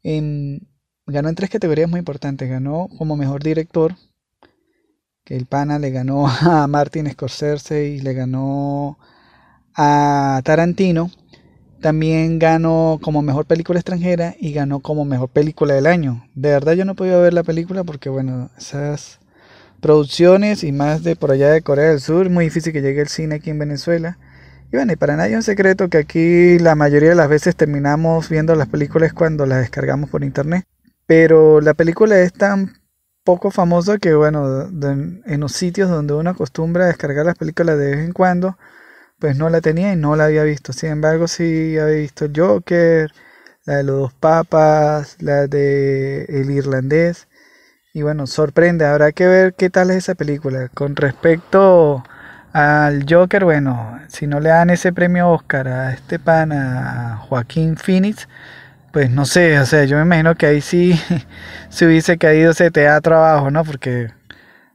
en 0.04 0.68
ganó 1.08 1.30
en 1.30 1.36
tres 1.36 1.50
categorías 1.50 1.90
muy 1.90 2.00
importantes. 2.00 2.50
Ganó 2.50 2.90
como 2.98 3.16
mejor 3.16 3.44
director, 3.44 3.96
que 5.24 5.36
el 5.36 5.46
pana 5.46 5.80
le 5.80 5.92
ganó 5.92 6.28
a 6.42 6.68
Martin 6.68 7.10
Scorsese 7.12 7.88
y 7.90 8.00
le 8.00 8.14
ganó 8.14 8.98
a 9.76 10.42
Tarantino. 10.44 11.12
También 11.82 12.40
ganó 12.40 13.00
como 13.02 13.22
mejor 13.22 13.46
película 13.46 13.80
extranjera 13.80 14.36
y 14.40 14.54
ganó 14.54 14.80
como 14.80 15.06
mejor 15.06 15.30
película 15.30 15.74
del 15.76 15.86
año. 15.86 16.28
De 16.34 16.50
verdad 16.50 16.74
yo 16.74 16.86
no 16.86 16.96
podido 16.96 17.22
ver 17.22 17.34
la 17.34 17.44
película 17.44 17.84
porque 17.84 18.10
bueno, 18.10 18.50
esas 18.58 19.20
producciones 19.82 20.64
y 20.64 20.72
más 20.72 21.04
de 21.04 21.16
por 21.16 21.32
allá 21.32 21.52
de 21.52 21.62
Corea 21.62 21.90
del 21.90 22.00
Sur, 22.00 22.30
muy 22.30 22.46
difícil 22.46 22.74
que 22.74 22.82
llegue 22.82 23.02
el 23.02 23.08
cine 23.08 23.36
aquí 23.36 23.52
en 23.52 23.60
Venezuela. 23.60 24.18
Y 24.72 24.78
bueno, 24.78 24.94
y 24.94 24.96
para 24.96 25.16
nadie 25.16 25.34
es 25.34 25.38
un 25.38 25.44
secreto 25.44 25.90
que 25.90 26.00
aquí 26.00 26.58
la 26.58 26.74
mayoría 26.76 27.10
de 27.10 27.16
las 27.16 27.30
veces 27.30 27.56
terminamos 27.56 28.30
viendo 28.30 28.56
las 28.56 28.68
películas 28.68 29.14
cuando 29.14 29.46
las 29.46 29.60
descargamos 29.60 30.10
por 30.10 30.24
internet. 30.24 30.66
Pero 31.08 31.62
la 31.62 31.74
película 31.74 32.20
es 32.20 32.34
tan 32.34 32.74
poco 33.24 33.52
famosa 33.52 33.98
que 33.98 34.14
bueno, 34.14 34.68
en 35.26 35.40
los 35.40 35.52
sitios 35.52 35.90
donde 35.90 36.14
uno 36.14 36.30
acostumbra 36.32 36.86
a 36.86 36.88
descargar 36.88 37.26
las 37.26 37.38
películas 37.38 37.78
de 37.78 37.92
vez 37.96 38.06
en 38.06 38.14
cuando, 38.14 38.58
pues 39.20 39.38
no 39.38 39.50
la 39.50 39.62
tenía 39.62 39.94
y 39.94 39.96
no 39.96 40.16
la 40.16 40.26
había 40.26 40.44
visto. 40.44 40.74
Sin 40.74 40.92
embargo, 40.92 41.28
sí 41.28 41.78
había 41.78 41.98
visto 41.98 42.28
Joker, 42.36 43.12
la 43.66 43.78
de 43.78 43.84
los 43.84 44.00
dos 44.00 44.14
papas, 44.14 45.18
la 45.22 45.48
de 45.48 46.26
El 46.26 46.52
Irlandés. 46.52 47.28
Y 47.94 48.02
bueno, 48.04 48.28
sorprende, 48.28 48.86
habrá 48.86 49.12
que 49.14 49.28
ver 49.28 49.54
qué 49.56 49.70
tal 49.70 49.90
es 49.92 49.98
esa 49.98 50.16
película. 50.16 50.70
Con 50.70 50.96
respecto 50.96 52.04
al 52.54 53.06
Joker, 53.10 53.46
bueno, 53.46 54.00
si 54.10 54.28
no 54.28 54.40
le 54.40 54.50
dan 54.50 54.70
ese 54.70 54.94
premio 54.94 55.30
Oscar 55.32 55.68
a 55.68 55.94
este 55.94 56.20
pan, 56.20 56.52
a 56.52 57.18
Joaquín 57.18 57.78
Phoenix, 57.78 58.28
pues 58.96 59.12
no 59.12 59.26
sé, 59.26 59.60
o 59.60 59.66
sea, 59.66 59.84
yo 59.84 59.98
me 59.98 60.04
imagino 60.04 60.36
que 60.36 60.46
ahí 60.46 60.62
sí 60.62 60.98
se 61.70 61.86
hubiese 61.86 62.18
caído 62.18 62.52
ese 62.52 62.72
teatro 62.72 63.18
abajo, 63.18 63.52
¿no? 63.52 63.66
Porque 63.66 64.14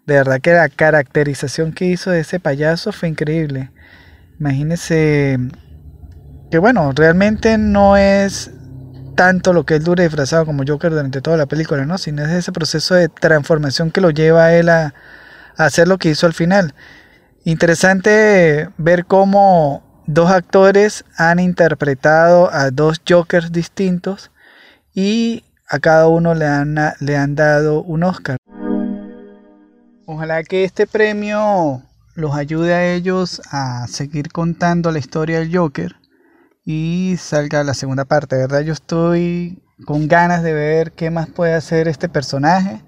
de 0.05 0.15
verdad 0.15 0.43
que 0.43 0.53
la 0.53 0.69
caracterización 0.69 1.73
que 1.73 1.87
hizo 1.87 2.11
de 2.11 2.21
ese 2.21 2.39
payaso 2.39 2.93
fue 2.93 3.09
increíble. 3.09 3.71
Imagínese 4.39 5.39
que 6.50 6.59
bueno, 6.59 6.93
realmente 6.95 7.57
no 7.57 7.97
es 7.97 8.50
tanto 9.17 9.55
lo 9.55 9.65
que 9.65 9.77
él 9.77 9.85
dure 9.85 10.03
disfrazado 10.03 10.45
como 10.45 10.65
Joker 10.69 10.91
durante 10.91 11.23
toda 11.23 11.39
la 11.39 11.47
película, 11.47 11.87
¿no? 11.87 11.97
Sino 11.97 12.23
es 12.23 12.29
ese 12.29 12.53
proceso 12.53 12.95
de 12.97 13.09
transformación 13.09 13.91
que 13.91 14.03
lo 14.03 14.11
lleva 14.11 14.45
a 14.45 14.55
él 14.55 14.69
a, 14.69 14.93
hacer 15.57 15.89
lo 15.89 15.97
que 15.97 16.11
hizo 16.11 16.27
al 16.27 16.35
final. 16.35 16.75
Interesante 17.45 18.69
ver 18.77 19.07
cómo 19.07 19.89
dos 20.12 20.31
actores 20.31 21.05
han 21.17 21.38
interpretado 21.38 22.52
a 22.52 22.71
dos 22.73 23.00
Jokers 23.09 23.52
distintos 23.52 24.33
y 24.93 25.45
a 25.69 25.79
cada 25.79 26.09
uno 26.09 26.35
le 26.35 26.47
han, 26.47 26.76
le 26.99 27.17
han 27.17 27.37
dado 27.37 27.83
un 27.83 28.02
Oscar. 28.02 28.37
Ojalá 30.07 30.43
que 30.43 30.64
este 30.64 30.88
premio 30.88 31.83
los 32.17 32.35
ayude 32.35 32.75
a 32.75 32.93
ellos 32.93 33.40
a 33.52 33.87
seguir 33.87 34.33
contando 34.33 34.90
la 34.90 34.99
historia 34.99 35.38
del 35.38 35.57
Joker 35.57 35.95
y 36.64 37.14
salga 37.17 37.62
la 37.62 37.75
segunda 37.75 38.05
parte, 38.05 38.37
¿verdad? 38.37 38.62
Yo 38.62 38.73
estoy 38.73 39.62
con 39.87 40.09
ganas 40.09 40.43
de 40.43 40.52
ver 40.52 40.90
qué 40.90 41.11
más 41.11 41.29
puede 41.29 41.55
hacer 41.55 41.87
este 41.87 42.09
personaje 42.09 42.83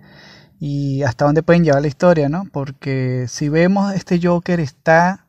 y 0.59 1.05
hasta 1.05 1.25
dónde 1.25 1.45
pueden 1.45 1.63
llevar 1.63 1.83
la 1.83 1.89
historia, 1.89 2.29
¿no? 2.29 2.47
Porque 2.53 3.27
si 3.29 3.49
vemos 3.49 3.95
este 3.95 4.19
Joker 4.21 4.59
está 4.59 5.27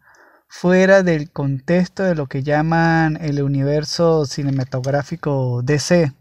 fuera 0.53 1.01
del 1.01 1.31
contexto 1.31 2.03
de 2.03 2.13
lo 2.13 2.27
que 2.27 2.43
llaman 2.43 3.17
el 3.19 3.41
universo 3.41 4.25
cinematográfico 4.27 5.61
DC. 5.63 6.13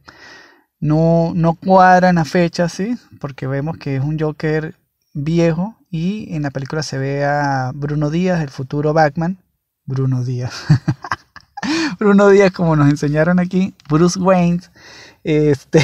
No, 0.80 1.32
no 1.34 1.52
cuadran 1.54 2.16
a 2.16 2.24
fecha, 2.24 2.68
¿sí? 2.70 2.96
Porque 3.20 3.46
vemos 3.46 3.76
que 3.76 3.96
es 3.96 4.02
un 4.02 4.18
Joker 4.18 4.74
viejo 5.12 5.76
y 5.90 6.34
en 6.34 6.42
la 6.42 6.50
película 6.50 6.82
se 6.82 6.96
ve 6.96 7.24
a 7.26 7.72
Bruno 7.74 8.08
Díaz, 8.08 8.40
el 8.40 8.48
futuro 8.48 8.94
Batman. 8.94 9.38
Bruno 9.84 10.24
Díaz. 10.24 10.64
Bruno 12.00 12.30
Díaz, 12.30 12.52
como 12.52 12.74
nos 12.74 12.88
enseñaron 12.88 13.38
aquí, 13.38 13.74
Bruce 13.88 14.18
Wayne, 14.18 14.60
este, 15.24 15.80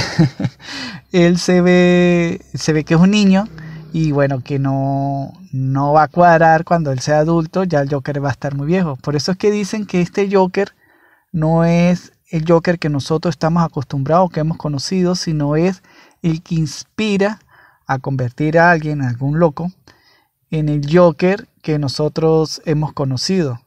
él 1.13 1.39
se 1.39 1.61
ve, 1.61 2.41
se 2.55 2.73
ve 2.73 2.85
que 2.85 2.95
es 2.95 3.01
un 3.01 3.11
niño 3.11 3.47
y 3.93 4.13
bueno, 4.13 4.43
que 4.43 4.59
no, 4.59 5.33
no 5.53 5.93
va 5.93 6.05
a 6.05 6.09
cuadrar 6.09 6.65
cuando 6.65 6.93
él 6.93 7.01
sea 7.01 7.21
adulto, 7.21 7.65
ya 7.65 7.81
el 7.81 7.91
Joker 7.91 8.23
va 8.23 8.29
a 8.29 8.33
estar 8.33 8.55
muy 8.55 8.67
viejo. 8.67 8.97
Por 8.97 9.17
eso 9.17 9.33
es 9.33 9.39
que 9.39 9.51
dicen 9.51 9.87
que 9.87 10.01
este 10.01 10.29
Joker 10.31 10.75
no 11.33 11.65
es 11.65 12.13
el 12.31 12.45
Joker 12.47 12.79
que 12.79 12.91
nosotros 12.91 13.35
estamos 13.35 13.65
acostumbrados, 13.65 14.31
que 14.31 14.41
hemos 14.41 14.59
conocido, 14.59 15.15
sino 15.15 15.57
es 15.57 15.83
el 16.23 16.43
que 16.43 16.57
inspira 16.57 17.41
a 17.87 17.99
convertir 17.99 18.59
a 18.59 18.71
alguien, 18.71 19.01
a 19.01 19.09
algún 19.09 19.39
loco, 19.39 19.73
en 20.51 20.69
el 20.69 20.83
Joker 20.91 21.49
que 21.63 21.79
nosotros 21.79 22.61
hemos 22.67 22.93
conocido. 22.93 23.61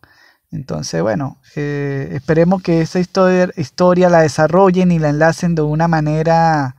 Entonces, 0.51 1.01
bueno, 1.01 1.37
eh, 1.55 2.09
esperemos 2.11 2.61
que 2.61 2.81
esa 2.81 2.99
historia, 2.99 3.49
historia 3.55 4.09
la 4.09 4.21
desarrollen 4.21 4.91
y 4.91 4.99
la 4.99 5.09
enlacen 5.09 5.55
de 5.55 5.61
una 5.61 5.87
manera 5.87 6.75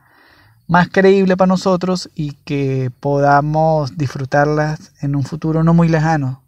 más 0.66 0.88
creíble 0.88 1.37
para 1.37 1.49
nosotros 1.49 2.11
y 2.14 2.33
que 2.45 2.90
podamos 3.00 3.97
disfrutarlas 3.97 4.92
en 5.00 5.16
un 5.16 5.25
futuro 5.25 5.64
no 5.64 5.75
muy 5.75 5.88
lejano. 5.88 6.42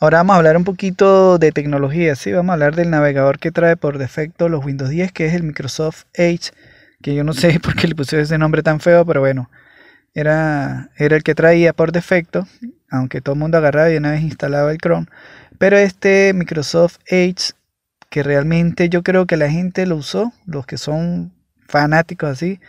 Ahora 0.00 0.18
vamos 0.18 0.34
a 0.34 0.36
hablar 0.38 0.56
un 0.56 0.64
poquito 0.64 1.38
de 1.38 1.52
tecnología, 1.52 2.14
sí, 2.14 2.32
vamos 2.32 2.50
a 2.50 2.52
hablar 2.54 2.74
del 2.76 2.90
navegador 2.90 3.38
que 3.38 3.50
trae 3.50 3.76
por 3.76 3.96
defecto 3.96 4.48
los 4.48 4.64
Windows 4.64 4.90
10, 4.90 5.12
que 5.12 5.26
es 5.26 5.34
el 5.34 5.44
Microsoft 5.44 6.04
Edge, 6.12 6.50
que 7.00 7.14
yo 7.14 7.24
no 7.24 7.32
sé 7.32 7.58
por 7.62 7.74
qué 7.74 7.88
le 7.88 7.94
puse 7.94 8.20
ese 8.20 8.36
nombre 8.36 8.62
tan 8.62 8.80
feo, 8.80 9.06
pero 9.06 9.20
bueno, 9.20 9.48
era, 10.12 10.90
era 10.96 11.16
el 11.16 11.22
que 11.22 11.34
traía 11.34 11.72
por 11.72 11.90
defecto, 11.90 12.46
aunque 12.90 13.20
todo 13.20 13.34
el 13.34 13.38
mundo 13.38 13.56
agarraba 13.58 13.90
y 13.90 13.96
una 13.96 14.10
vez 14.10 14.22
instalaba 14.22 14.72
el 14.72 14.78
Chrome. 14.78 15.06
Pero 15.58 15.76
este 15.76 16.32
Microsoft 16.34 16.98
Edge 17.06 17.52
que 18.14 18.22
realmente 18.22 18.88
yo 18.88 19.02
creo 19.02 19.26
que 19.26 19.36
la 19.36 19.50
gente 19.50 19.86
lo 19.86 19.96
usó, 19.96 20.32
los 20.46 20.66
que 20.66 20.78
son 20.78 21.32
fanáticos 21.66 22.30
así, 22.30 22.60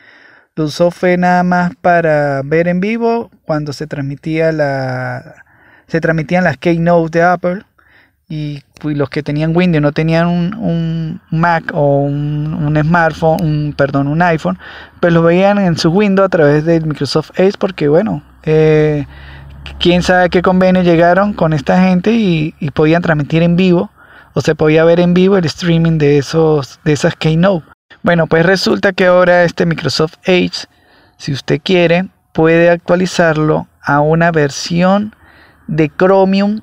lo 0.55 0.63
usó 0.63 0.89
fue 0.89 1.17
nada 1.17 1.43
más 1.43 1.75
para 1.75 2.41
ver 2.43 2.67
en 2.67 2.79
vivo 2.79 3.29
cuando 3.43 3.71
se 3.71 3.85
transmitía 3.85 4.51
la 4.51 5.35
se 5.85 6.01
transmitían 6.01 6.45
las 6.45 6.57
keynote 6.57 7.19
de 7.19 7.25
Apple 7.25 7.61
y, 8.27 8.63
los 8.81 9.07
que 9.11 9.21
tenían 9.21 9.55
Windows 9.55 9.83
no 9.83 9.91
tenían 9.91 10.25
un, 10.25 11.21
Mac 11.29 11.65
o 11.75 11.99
un, 11.99 12.75
smartphone, 12.81 13.37
un, 13.43 13.73
perdón, 13.77 14.07
un 14.07 14.23
iPhone, 14.23 14.57
pues 14.99 15.13
lo 15.13 15.21
veían 15.21 15.59
en 15.59 15.77
su 15.77 15.91
Windows 15.91 16.25
a 16.25 16.29
través 16.29 16.65
del 16.65 16.87
Microsoft 16.87 17.39
Edge 17.39 17.59
porque 17.59 17.87
bueno, 17.87 18.23
eh, 18.41 19.05
quién 19.79 20.01
sabe 20.01 20.31
qué 20.31 20.41
convenio 20.41 20.81
llegaron 20.81 21.33
con 21.33 21.53
esta 21.53 21.79
gente 21.83 22.13
y, 22.13 22.55
podían 22.73 23.03
transmitir 23.03 23.43
en 23.43 23.55
vivo 23.55 23.91
o 24.35 24.41
se 24.41 24.53
podía 24.53 24.83
ver 24.83 24.99
en 24.99 25.13
vivo 25.15 25.37
el 25.37 25.45
streaming 25.45 25.97
de 25.97 26.19
esos 26.19 26.79
de 26.83 26.93
esas 26.93 27.15
keynote. 27.15 27.65
Bueno, 28.03 28.27
pues 28.27 28.45
resulta 28.45 28.93
que 28.93 29.07
ahora 29.07 29.43
este 29.45 29.65
Microsoft 29.65 30.15
Edge, 30.25 30.67
si 31.17 31.31
usted 31.31 31.59
quiere, 31.63 32.09
puede 32.33 32.69
actualizarlo 32.69 33.67
a 33.81 34.01
una 34.01 34.31
versión 34.31 35.15
de 35.67 35.89
Chromium 35.89 36.61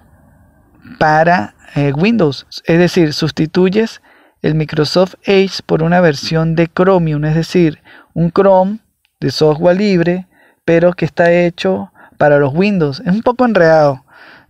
para 0.99 1.55
eh, 1.75 1.93
Windows. 1.93 2.47
Es 2.65 2.79
decir, 2.79 3.15
sustituyes 3.15 4.03
el 4.43 4.55
Microsoft 4.55 5.15
Edge 5.25 5.63
por 5.65 5.83
una 5.83 6.01
versión 6.01 6.55
de 6.55 6.69
Chromium, 6.69 7.25
es 7.25 7.35
decir, 7.35 7.81
un 8.13 8.31
Chrome 8.31 8.81
de 9.21 9.31
software 9.31 9.79
libre, 9.79 10.27
pero 10.65 10.93
que 10.93 11.05
está 11.05 11.33
hecho 11.33 11.91
para 12.19 12.39
los 12.39 12.53
Windows. 12.53 13.01
Es 13.01 13.13
un 13.13 13.23
poco 13.23 13.47
enredado, 13.47 14.05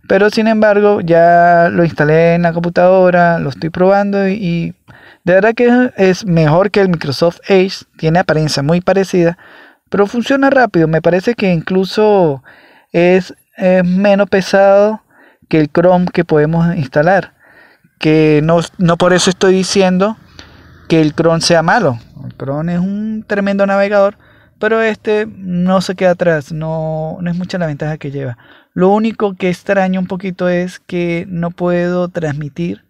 pero 0.07 0.29
sin 0.29 0.47
embargo 0.47 1.01
ya 1.01 1.69
lo 1.71 1.83
instalé 1.83 2.35
en 2.35 2.43
la 2.43 2.53
computadora, 2.53 3.39
lo 3.39 3.49
estoy 3.49 3.69
probando 3.69 4.27
y, 4.27 4.75
de 5.23 5.33
verdad 5.33 5.53
que 5.53 5.91
es 5.97 6.25
mejor 6.25 6.71
que 6.71 6.81
el 6.81 6.89
Microsoft 6.89 7.39
Edge, 7.47 7.85
tiene 7.97 8.19
apariencia 8.19 8.61
muy 8.63 8.81
parecida, 8.81 9.37
pero 9.89 10.07
funciona 10.07 10.49
rápido. 10.49 10.87
Me 10.87 11.01
parece 11.01 11.35
que 11.35 11.53
incluso 11.53 12.43
es 12.91 13.33
menos 13.83 14.29
pesado 14.29 15.01
que 15.47 15.59
el 15.59 15.69
Chrome 15.71 16.07
que 16.11 16.25
podemos 16.25 16.75
instalar. 16.75 17.33
Que 17.99 18.41
no, 18.43 18.59
no 18.79 18.97
por 18.97 19.13
eso 19.13 19.29
estoy 19.29 19.53
diciendo 19.53 20.17
que 20.89 20.99
el 20.99 21.13
Chrome 21.13 21.41
sea 21.41 21.61
malo. 21.61 21.99
El 22.25 22.35
Chrome 22.35 22.73
es 22.73 22.79
un 22.79 23.23
tremendo 23.25 23.65
navegador, 23.65 24.17
pero 24.63 24.81
este 24.81 25.27
no 25.27 25.81
se 25.81 25.93
queda 25.93 26.11
atrás, 26.11 26.53
no, 26.53 27.17
no 27.19 27.29
es 27.29 27.37
mucha 27.37 27.57
la 27.57 27.65
ventaja 27.65 27.97
que 27.97 28.11
lleva. 28.11 28.37
Lo 28.71 28.87
único 28.91 29.35
que 29.35 29.49
extraño 29.49 29.99
un 29.99 30.07
poquito 30.07 30.47
es 30.47 30.79
que 30.79 31.25
no 31.27 31.51
puedo 31.51 32.07
transmitir 32.07 32.85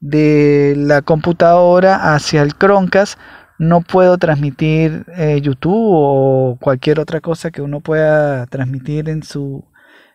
de 0.00 0.72
la 0.74 1.02
computadora 1.02 2.14
hacia 2.14 2.40
el 2.40 2.54
Chromecast, 2.54 3.18
no 3.58 3.82
puedo 3.82 4.16
transmitir 4.16 5.04
eh, 5.14 5.38
YouTube 5.42 5.74
o 5.76 6.56
cualquier 6.58 6.98
otra 6.98 7.20
cosa 7.20 7.50
que 7.50 7.60
uno 7.60 7.80
pueda 7.80 8.46
transmitir 8.46 9.10
en 9.10 9.22
su, 9.22 9.66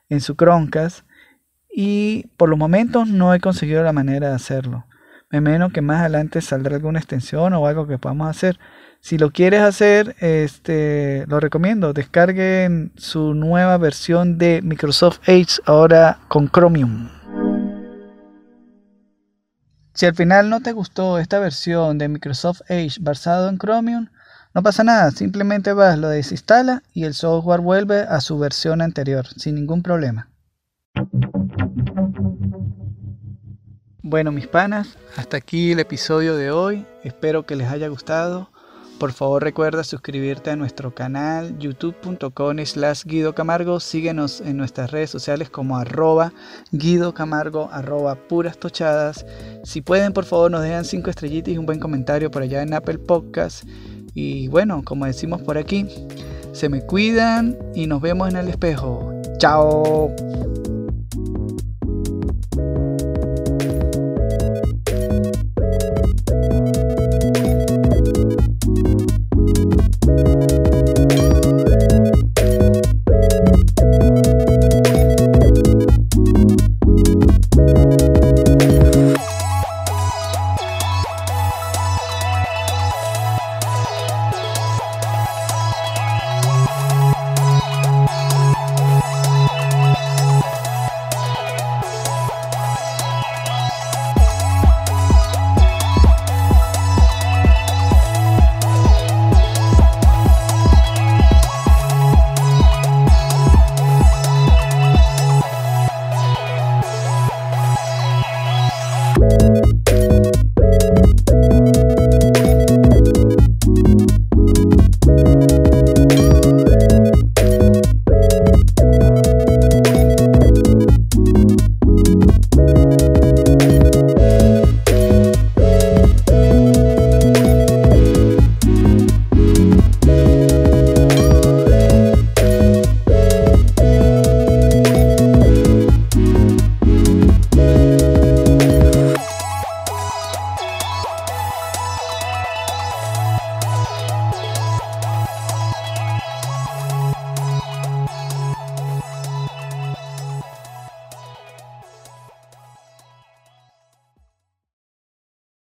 en 0.10 0.20
su 0.20 0.36
Chromecast 0.36 1.06
y 1.72 2.26
por 2.38 2.50
los 2.50 2.58
momentos 2.58 3.08
no 3.08 3.36
he 3.36 3.40
conseguido 3.40 3.84
la 3.84 3.94
manera 3.94 4.30
de 4.30 4.36
hacerlo. 4.36 4.88
Me 5.30 5.42
menos 5.42 5.72
que 5.74 5.82
más 5.82 6.00
adelante 6.00 6.42
saldrá 6.42 6.78
alguna 6.78 6.98
extensión 6.98 7.54
o 7.54 7.68
algo 7.68 7.86
que 7.86 8.00
podamos 8.00 8.30
hacer. 8.30 8.58
Si 9.08 9.18
lo 9.18 9.32
quieres 9.32 9.62
hacer, 9.62 10.18
este, 10.20 11.24
lo 11.28 11.40
recomiendo. 11.40 11.94
Descarguen 11.94 12.92
su 12.98 13.34
nueva 13.36 13.78
versión 13.78 14.38
de 14.38 14.62
Microsoft 14.62 15.20
Edge 15.26 15.62
ahora 15.64 16.20
con 16.28 16.50
Chromium. 16.50 17.08
Si 19.94 20.06
al 20.06 20.14
final 20.14 20.50
no 20.50 20.60
te 20.60 20.74
gustó 20.74 21.20
esta 21.20 21.40
versión 21.40 21.98
de 21.98 22.10
Microsoft 22.10 22.64
Edge 22.68 22.98
basado 23.00 23.48
en 23.48 23.58
Chromium, 23.58 24.10
no 24.54 24.62
pasa 24.62 24.84
nada, 24.84 25.12
simplemente 25.12 25.72
vas, 25.72 25.98
lo 25.98 26.10
desinstala 26.10 26.84
y 26.92 27.06
el 27.06 27.14
software 27.14 27.62
vuelve 27.62 28.02
a 28.02 28.20
su 28.20 28.38
versión 28.38 28.82
anterior, 28.82 29.26
sin 29.38 29.56
ningún 29.56 29.84
problema. 29.84 30.30
Bueno, 34.04 34.34
mis 34.34 34.48
panas, 34.48 34.98
hasta 35.16 35.38
aquí 35.38 35.72
el 35.72 35.80
episodio 35.80 36.36
de 36.36 36.52
hoy. 36.52 36.86
Espero 37.06 37.46
que 37.46 37.56
les 37.56 37.70
haya 37.70 37.88
gustado. 37.88 38.50
Por 39.00 39.12
favor 39.12 39.44
recuerda 39.44 39.84
suscribirte 39.84 40.50
a 40.50 40.56
nuestro 40.56 40.94
canal 40.96 41.60
youtube.com 41.60 42.58
slash 42.66 43.04
Guido 43.06 43.36
Camargo. 43.36 43.80
Síguenos 43.80 44.42
en 44.42 44.58
nuestras 44.58 44.90
redes 44.90 45.12
sociales 45.12 45.52
como 45.52 45.78
arroba 45.78 46.34
Guido 46.72 47.14
Camargo, 47.14 47.70
arroba 47.72 48.16
puras 48.16 48.58
tochadas. 48.58 49.24
Si 49.64 49.82
pueden, 49.82 50.14
por 50.14 50.26
favor, 50.26 50.50
nos 50.50 50.64
dejan 50.64 50.84
cinco 50.84 51.12
estrellitas 51.12 51.54
y 51.54 51.58
un 51.60 51.68
buen 51.68 51.80
comentario 51.80 52.32
por 52.32 52.42
allá 52.42 52.64
en 52.64 52.74
Apple 52.74 52.98
Podcast. 52.98 53.66
Y 54.16 54.48
bueno, 54.48 54.82
como 54.84 55.06
decimos 55.06 55.44
por 55.44 55.60
aquí, 55.60 55.86
se 56.52 56.68
me 56.68 56.82
cuidan 56.82 57.56
y 57.76 57.86
nos 57.86 58.02
vemos 58.02 58.30
en 58.30 58.38
el 58.38 58.48
espejo. 58.48 59.14
Chao. 59.38 60.12